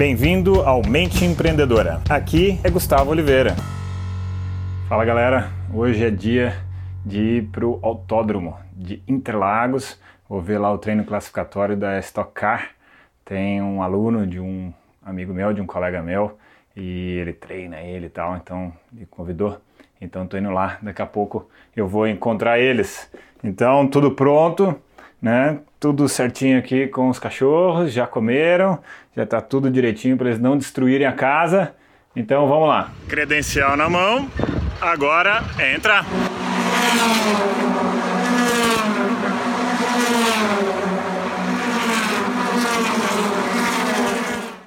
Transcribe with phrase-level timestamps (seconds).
[0.00, 2.00] Bem-vindo ao Mente Empreendedora.
[2.08, 3.54] Aqui é Gustavo Oliveira.
[4.88, 6.56] Fala galera, hoje é dia
[7.04, 10.00] de ir para o autódromo de Interlagos.
[10.26, 12.70] Vou ver lá o treino classificatório da Stock Car.
[13.26, 14.72] Tem um aluno de um
[15.04, 16.38] amigo meu, de um colega meu,
[16.74, 19.60] e ele treina ele e tal, então me convidou.
[20.00, 21.46] Então estou indo lá, daqui a pouco
[21.76, 23.12] eu vou encontrar eles.
[23.44, 24.74] Então tudo pronto,
[25.20, 25.58] né?
[25.78, 28.78] Tudo certinho aqui com os cachorros, já comeram,
[29.16, 31.74] já está tudo direitinho para eles não destruírem a casa.
[32.14, 32.90] Então vamos lá.
[33.08, 34.28] Credencial na mão.
[34.80, 35.42] Agora
[35.74, 36.04] entra.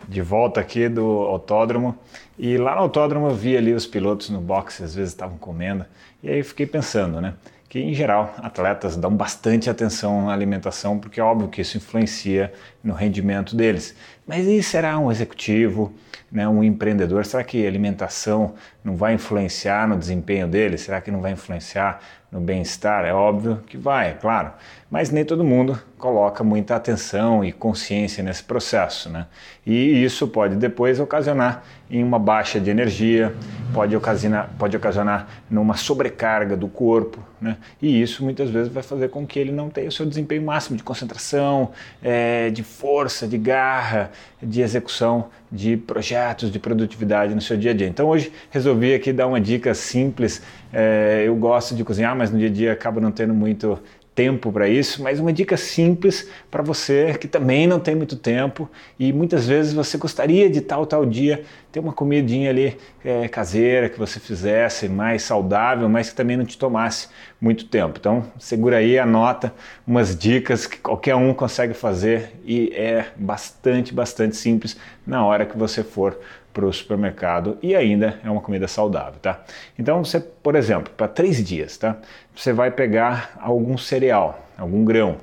[0.08, 1.98] De volta aqui do autódromo.
[2.38, 5.86] E lá no autódromo eu vi ali os pilotos no box, às vezes estavam comendo.
[6.22, 7.34] E aí fiquei pensando, né?
[7.74, 12.54] Que em geral atletas dão bastante atenção à alimentação, porque é óbvio que isso influencia
[12.84, 13.96] no rendimento deles.
[14.28, 15.94] Mas e será um executivo,
[16.32, 17.26] né, um empreendedor?
[17.26, 18.54] Será que alimentação
[18.84, 20.78] não vai influenciar no desempenho dele?
[20.78, 22.00] Será que não vai influenciar
[22.32, 23.06] no bem-estar?
[23.06, 24.52] É óbvio que vai, é claro.
[24.90, 29.26] Mas nem todo mundo coloca muita atenção e consciência nesse processo, né?
[29.66, 33.34] E isso pode depois ocasionar em uma baixa de energia,
[33.74, 37.58] pode ocasionar, pode ocasionar numa sobrecarga do corpo, né?
[37.82, 40.76] E isso muitas vezes vai fazer com que ele não tenha o seu desempenho máximo
[40.76, 41.72] de concentração,
[42.04, 47.74] é, de força, de garra, de execução de projetos de produtividade no seu dia a
[47.74, 47.88] dia.
[47.88, 50.42] Então hoje resolvi aqui dar uma dica simples.
[50.72, 53.80] É, eu gosto de cozinhar, mas no dia a dia acabo não tendo muito
[54.16, 58.70] tempo para isso, mas uma dica simples para você que também não tem muito tempo
[59.00, 63.90] e muitas vezes você gostaria de tal tal dia ter uma comidinha ali é, caseira
[63.90, 67.08] que você fizesse mais saudável, mas que também não te tomasse
[67.42, 67.98] muito tempo.
[68.00, 69.54] Então segura aí, anota
[69.86, 75.58] umas dicas que qualquer um consegue fazer e é bastante, bastante simples na hora que
[75.58, 76.18] você for
[76.54, 79.44] para o supermercado e ainda é uma comida saudável, tá?
[79.78, 81.98] Então você, por exemplo, para três dias, tá?
[82.36, 85.18] Você vai pegar algum cereal, algum grão.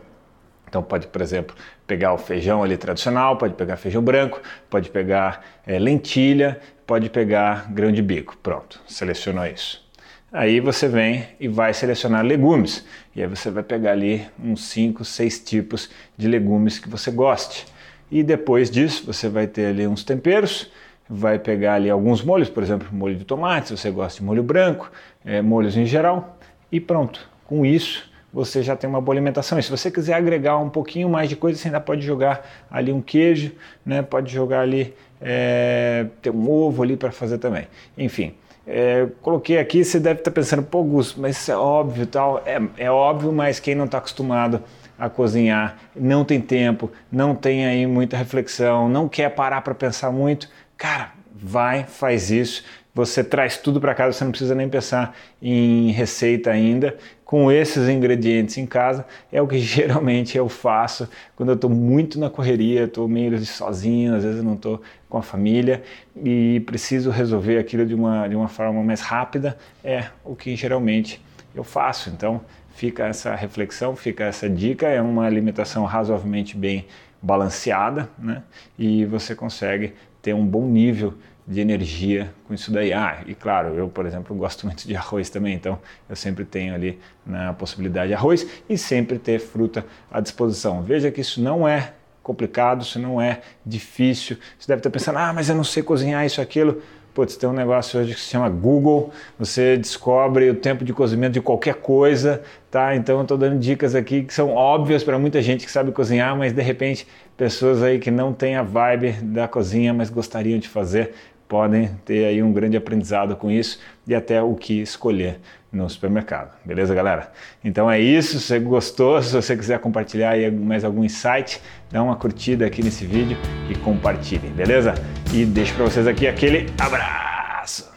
[0.69, 1.55] Então pode, por exemplo,
[1.87, 7.73] pegar o feijão ali tradicional, pode pegar feijão branco, pode pegar é, lentilha, pode pegar
[7.73, 8.37] grão de bico.
[8.43, 9.89] Pronto, selecionou isso.
[10.33, 12.87] Aí você vem e vai selecionar legumes.
[13.17, 17.67] E aí você vai pegar ali uns 5, 6 tipos de legumes que você goste.
[18.11, 20.71] E depois disso você vai ter ali uns temperos
[21.11, 24.45] vai pegar ali alguns molhos, por exemplo, molho de tomate, se você gosta de molho
[24.45, 24.93] branco,
[25.25, 26.39] é, molhos em geral,
[26.71, 27.29] e pronto.
[27.45, 29.59] Com isso, você já tem uma boa alimentação.
[29.59, 32.93] E se você quiser agregar um pouquinho mais de coisa, você ainda pode jogar ali
[32.93, 33.51] um queijo,
[33.85, 34.03] né?
[34.03, 37.67] pode jogar ali, é, ter um ovo ali para fazer também.
[37.99, 38.33] Enfim,
[38.65, 42.41] é, coloquei aqui, você deve estar pensando, pô, Gus, mas isso é óbvio tal.
[42.47, 44.63] É, é óbvio, mas quem não está acostumado
[44.97, 50.13] a cozinhar, não tem tempo, não tem aí muita reflexão, não quer parar para pensar
[50.13, 50.47] muito,
[50.81, 52.65] Cara, vai, faz isso.
[52.95, 56.97] Você traz tudo para casa, você não precisa nem pensar em receita ainda.
[57.23, 62.19] Com esses ingredientes em casa, é o que geralmente eu faço quando eu estou muito
[62.19, 65.83] na correria, estou meio sozinho, às vezes não estou com a família
[66.17, 69.59] e preciso resolver aquilo de uma, de uma forma mais rápida.
[69.85, 71.21] É o que geralmente
[71.55, 72.09] eu faço.
[72.09, 72.41] Então,
[72.75, 74.87] fica essa reflexão, fica essa dica.
[74.87, 76.87] É uma alimentação razoavelmente bem
[77.23, 78.43] balanceada, né?
[78.79, 81.15] E você consegue ter um bom nível
[81.47, 82.93] de energia com isso daí.
[82.93, 85.79] Ah, e claro, eu, por exemplo, gosto muito de arroz também, então
[86.09, 90.83] eu sempre tenho ali na possibilidade de arroz e sempre ter fruta à disposição.
[90.83, 91.93] Veja que isso não é
[92.23, 94.37] complicado, isso não é difícil.
[94.59, 96.81] Você deve estar pensando, ah, mas eu não sei cozinhar isso, aquilo.
[97.13, 101.33] Putz, tem um negócio hoje que se chama Google, você descobre o tempo de cozimento
[101.33, 102.41] de qualquer coisa,
[102.71, 102.95] tá?
[102.95, 106.53] Então estou dando dicas aqui que são óbvias para muita gente que sabe cozinhar, mas
[106.53, 107.07] de repente
[107.37, 111.13] pessoas aí que não têm a vibe da cozinha, mas gostariam de fazer,
[111.49, 115.41] podem ter aí um grande aprendizado com isso e até o que escolher
[115.73, 116.51] no supermercado.
[116.65, 117.31] Beleza, galera?
[117.65, 118.41] Então é isso.
[118.41, 121.61] Se você gostou, se você quiser compartilhar aí mais algum insight,
[121.91, 123.37] dá uma curtida aqui nesse vídeo
[123.69, 124.95] e compartilhe, beleza?
[125.33, 127.89] E deixo para vocês aqui aquele abraço.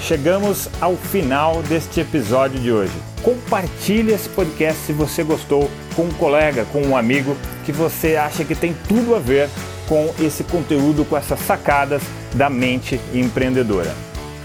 [0.00, 2.92] Chegamos ao final deste episódio de hoje.
[3.22, 8.44] Compartilhe esse podcast se você gostou com um colega, com um amigo que você acha
[8.44, 9.48] que tem tudo a ver
[9.88, 12.02] com esse conteúdo, com essas sacadas
[12.34, 14.11] da mente empreendedora.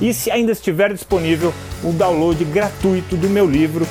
[0.00, 1.52] e se ainda estiver disponível
[1.82, 3.86] o download gratuito do meu livro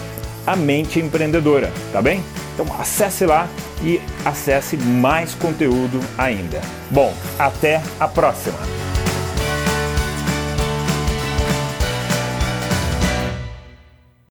[0.46, 2.24] A Mente Empreendedora, tá bem?
[2.54, 3.48] Então acesse lá
[3.82, 6.62] e acesse mais conteúdo ainda.
[6.92, 8.83] Bom, até a próxima!